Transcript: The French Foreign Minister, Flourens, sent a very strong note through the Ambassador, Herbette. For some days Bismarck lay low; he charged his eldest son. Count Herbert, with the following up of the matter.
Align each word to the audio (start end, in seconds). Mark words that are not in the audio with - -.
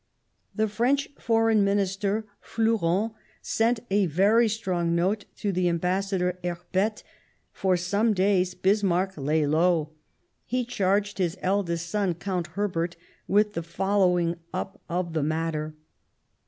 The 0.55 0.67
French 0.67 1.09
Foreign 1.19 1.63
Minister, 1.63 2.25
Flourens, 2.41 3.11
sent 3.43 3.81
a 3.91 4.07
very 4.07 4.47
strong 4.49 4.95
note 4.95 5.25
through 5.35 5.51
the 5.51 5.69
Ambassador, 5.69 6.39
Herbette. 6.43 7.03
For 7.53 7.77
some 7.77 8.15
days 8.15 8.55
Bismarck 8.55 9.15
lay 9.15 9.45
low; 9.45 9.91
he 10.43 10.65
charged 10.65 11.19
his 11.19 11.37
eldest 11.43 11.87
son. 11.87 12.15
Count 12.15 12.47
Herbert, 12.57 12.95
with 13.27 13.53
the 13.53 13.61
following 13.61 14.37
up 14.51 14.81
of 14.89 15.13
the 15.13 15.21
matter. 15.21 15.75